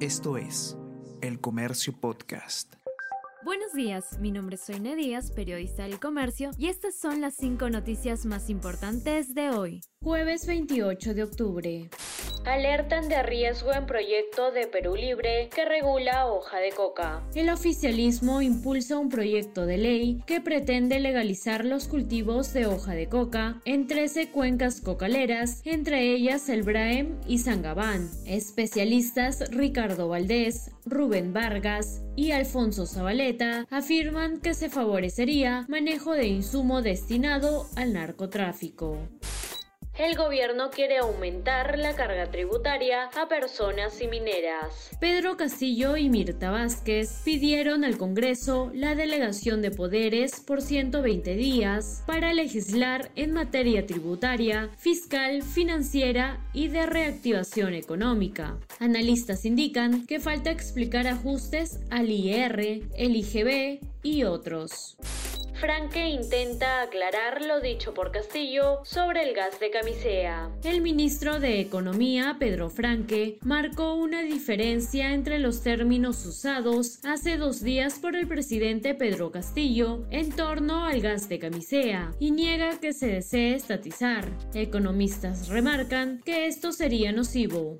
Esto 0.00 0.36
es 0.36 0.76
El 1.22 1.40
Comercio 1.40 1.98
Podcast. 1.98 2.74
Buenos 3.46 3.72
días, 3.72 4.18
mi 4.20 4.30
nombre 4.30 4.56
es 4.56 4.60
Soine 4.60 4.94
Díaz, 4.94 5.30
periodista 5.30 5.84
del 5.84 5.98
comercio, 5.98 6.50
y 6.58 6.66
estas 6.66 6.96
son 6.96 7.22
las 7.22 7.34
cinco 7.34 7.70
noticias 7.70 8.26
más 8.26 8.50
importantes 8.50 9.34
de 9.34 9.48
hoy. 9.48 9.80
Jueves 10.02 10.46
28 10.46 11.14
de 11.14 11.22
octubre. 11.22 11.90
Alertan 12.46 13.08
de 13.08 13.24
riesgo 13.24 13.72
en 13.72 13.86
proyecto 13.86 14.52
de 14.52 14.68
Perú 14.68 14.94
Libre 14.94 15.48
que 15.52 15.64
regula 15.64 16.28
hoja 16.28 16.58
de 16.58 16.70
coca. 16.70 17.20
El 17.34 17.50
oficialismo 17.50 18.40
impulsa 18.40 18.98
un 18.98 19.08
proyecto 19.08 19.66
de 19.66 19.78
ley 19.78 20.22
que 20.26 20.40
pretende 20.40 21.00
legalizar 21.00 21.64
los 21.64 21.88
cultivos 21.88 22.52
de 22.52 22.66
hoja 22.66 22.94
de 22.94 23.08
coca 23.08 23.60
en 23.64 23.88
13 23.88 24.30
cuencas 24.30 24.80
cocaleras, 24.80 25.60
entre 25.64 26.14
ellas 26.14 26.48
el 26.48 26.62
Braem 26.62 27.18
y 27.26 27.38
Sangabán. 27.38 28.08
Especialistas 28.26 29.50
Ricardo 29.50 30.06
Valdés, 30.06 30.70
Rubén 30.84 31.32
Vargas 31.32 32.04
y 32.14 32.30
Alfonso 32.30 32.86
Zabaleta 32.86 33.66
afirman 33.70 34.40
que 34.40 34.54
se 34.54 34.70
favorecería 34.70 35.66
manejo 35.68 36.12
de 36.12 36.28
insumo 36.28 36.80
destinado 36.80 37.66
al 37.74 37.92
narcotráfico 37.92 39.00
el 39.98 40.14
gobierno 40.16 40.70
quiere 40.70 40.98
aumentar 40.98 41.78
la 41.78 41.94
carga 41.94 42.30
tributaria 42.30 43.08
a 43.14 43.28
personas 43.28 44.00
y 44.00 44.08
mineras. 44.08 44.90
Pedro 45.00 45.36
Castillo 45.36 45.96
y 45.96 46.10
Mirta 46.10 46.50
Vázquez 46.50 47.22
pidieron 47.24 47.84
al 47.84 47.96
Congreso 47.96 48.70
la 48.74 48.94
delegación 48.94 49.62
de 49.62 49.70
poderes 49.70 50.40
por 50.40 50.60
120 50.60 51.34
días 51.34 52.02
para 52.06 52.34
legislar 52.34 53.10
en 53.16 53.32
materia 53.32 53.86
tributaria, 53.86 54.70
fiscal, 54.76 55.42
financiera 55.42 56.40
y 56.52 56.68
de 56.68 56.86
reactivación 56.86 57.74
económica. 57.74 58.58
Analistas 58.78 59.44
indican 59.44 60.06
que 60.06 60.20
falta 60.20 60.50
explicar 60.50 61.06
ajustes 61.06 61.80
al 61.90 62.10
IR, 62.10 62.82
el 62.96 63.16
IGB 63.16 63.80
y 64.02 64.24
otros. 64.24 64.96
Franque 65.60 66.10
intenta 66.10 66.82
aclarar 66.82 67.42
lo 67.42 67.60
dicho 67.60 67.94
por 67.94 68.12
Castillo 68.12 68.80
sobre 68.84 69.22
el 69.22 69.34
gas 69.34 69.58
de 69.58 69.70
camisea. 69.70 70.50
El 70.62 70.82
ministro 70.82 71.40
de 71.40 71.60
Economía, 71.60 72.36
Pedro 72.38 72.68
Franque, 72.68 73.38
marcó 73.42 73.94
una 73.94 74.20
diferencia 74.20 75.14
entre 75.14 75.38
los 75.38 75.62
términos 75.62 76.26
usados 76.26 77.00
hace 77.04 77.38
dos 77.38 77.62
días 77.62 77.98
por 77.98 78.16
el 78.16 78.28
presidente 78.28 78.94
Pedro 78.94 79.32
Castillo 79.32 80.06
en 80.10 80.30
torno 80.30 80.84
al 80.84 81.00
gas 81.00 81.26
de 81.30 81.38
camisea 81.38 82.12
y 82.18 82.32
niega 82.32 82.78
que 82.78 82.92
se 82.92 83.06
desee 83.06 83.54
estatizar. 83.54 84.28
Economistas 84.52 85.48
remarcan 85.48 86.20
que 86.22 86.48
esto 86.48 86.70
sería 86.70 87.12
nocivo. 87.12 87.78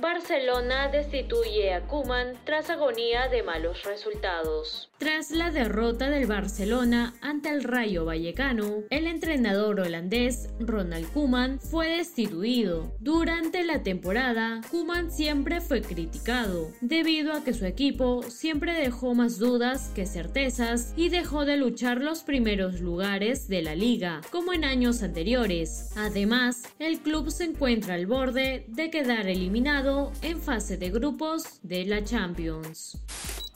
Barcelona 0.00 0.88
destituye 0.88 1.72
a 1.74 1.80
Kuman 1.86 2.34
tras 2.44 2.70
agonía 2.70 3.28
de 3.28 3.42
malos 3.42 3.82
resultados. 3.84 4.90
Tras 4.98 5.30
la 5.30 5.50
derrota 5.50 6.10
del 6.10 6.26
Barcelona 6.26 7.14
ante 7.20 7.50
el 7.50 7.62
Rayo 7.62 8.04
Vallecano, 8.04 8.82
el 8.90 9.06
entrenador 9.06 9.80
holandés 9.80 10.48
Ronald 10.58 11.12
Koeman 11.12 11.60
fue 11.60 11.98
destituido. 11.98 12.92
Durante 12.98 13.64
la 13.64 13.82
temporada, 13.82 14.60
Koeman 14.70 15.10
siempre 15.10 15.60
fue 15.60 15.82
criticado, 15.82 16.68
debido 16.80 17.32
a 17.32 17.44
que 17.44 17.54
su 17.54 17.64
equipo 17.64 18.22
siempre 18.22 18.72
dejó 18.72 19.14
más 19.14 19.38
dudas 19.38 19.92
que 19.94 20.06
certezas 20.06 20.92
y 20.96 21.08
dejó 21.10 21.44
de 21.44 21.56
luchar 21.56 22.00
los 22.00 22.22
primeros 22.22 22.80
lugares 22.80 23.46
de 23.48 23.62
la 23.62 23.74
liga, 23.76 24.20
como 24.30 24.52
en 24.52 24.64
años 24.64 25.02
anteriores. 25.02 25.90
Además, 25.96 26.62
el 26.80 27.00
club 27.00 27.30
se 27.30 27.44
encuentra 27.44 27.94
al 27.94 28.06
borde 28.06 28.64
de 28.68 28.90
quedar 28.90 29.28
en 30.22 30.38
fase 30.40 30.76
de 30.76 30.90
grupos 30.90 31.60
de 31.62 31.84
la 31.86 32.04
Champions 32.04 32.96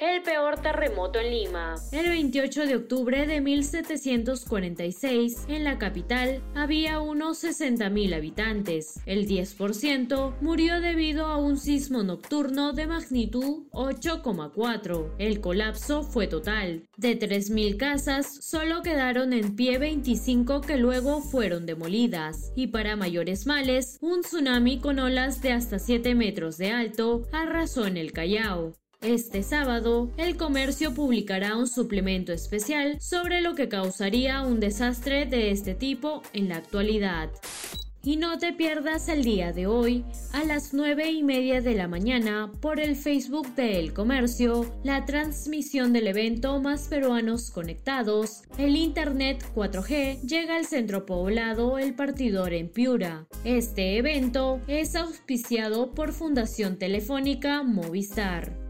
el 0.00 0.22
peor 0.22 0.62
terremoto 0.62 1.20
en 1.20 1.30
Lima. 1.30 1.74
El 1.92 2.08
28 2.08 2.66
de 2.66 2.76
octubre 2.76 3.26
de 3.26 3.40
1746, 3.42 5.44
en 5.48 5.64
la 5.64 5.78
capital, 5.78 6.42
había 6.54 7.00
unos 7.00 7.44
60.000 7.44 8.14
habitantes. 8.14 9.00
El 9.04 9.28
10% 9.28 10.34
murió 10.40 10.80
debido 10.80 11.26
a 11.26 11.36
un 11.36 11.58
sismo 11.58 12.02
nocturno 12.02 12.72
de 12.72 12.86
magnitud 12.86 13.64
8,4. 13.72 15.10
El 15.18 15.40
colapso 15.40 16.02
fue 16.02 16.26
total. 16.26 16.88
De 16.96 17.18
3.000 17.18 17.76
casas, 17.76 18.38
solo 18.42 18.82
quedaron 18.82 19.34
en 19.34 19.54
pie 19.54 19.78
25 19.78 20.62
que 20.62 20.78
luego 20.78 21.20
fueron 21.20 21.66
demolidas. 21.66 22.52
Y 22.56 22.68
para 22.68 22.96
mayores 22.96 23.46
males, 23.46 23.98
un 24.00 24.22
tsunami 24.22 24.80
con 24.80 24.98
olas 24.98 25.42
de 25.42 25.52
hasta 25.52 25.78
7 25.78 26.14
metros 26.14 26.56
de 26.56 26.70
alto 26.70 27.26
arrasó 27.32 27.86
en 27.86 27.98
el 27.98 28.12
Callao. 28.12 28.80
Este 29.02 29.42
sábado, 29.42 30.10
el 30.18 30.36
comercio 30.36 30.92
publicará 30.92 31.56
un 31.56 31.66
suplemento 31.66 32.34
especial 32.34 33.00
sobre 33.00 33.40
lo 33.40 33.54
que 33.54 33.66
causaría 33.66 34.42
un 34.42 34.60
desastre 34.60 35.24
de 35.24 35.50
este 35.52 35.74
tipo 35.74 36.22
en 36.34 36.50
la 36.50 36.56
actualidad. 36.56 37.30
Y 38.02 38.16
no 38.16 38.36
te 38.36 38.52
pierdas 38.52 39.08
el 39.08 39.24
día 39.24 39.54
de 39.54 39.66
hoy, 39.66 40.04
a 40.34 40.44
las 40.44 40.74
9 40.74 41.10
y 41.12 41.22
media 41.22 41.62
de 41.62 41.74
la 41.74 41.88
mañana, 41.88 42.52
por 42.60 42.78
el 42.78 42.94
Facebook 42.94 43.54
de 43.54 43.80
El 43.80 43.94
Comercio, 43.94 44.70
la 44.84 45.06
transmisión 45.06 45.94
del 45.94 46.06
evento 46.06 46.60
Más 46.60 46.88
Peruanos 46.88 47.50
Conectados. 47.50 48.42
El 48.58 48.76
Internet 48.76 49.42
4G 49.54 50.20
llega 50.20 50.56
al 50.56 50.66
centro 50.66 51.06
poblado 51.06 51.78
El 51.78 51.94
Partidor 51.94 52.52
en 52.52 52.68
Piura. 52.68 53.26
Este 53.44 53.96
evento 53.96 54.60
es 54.66 54.94
auspiciado 54.94 55.90
por 55.92 56.12
Fundación 56.12 56.78
Telefónica 56.78 57.62
Movistar. 57.62 58.69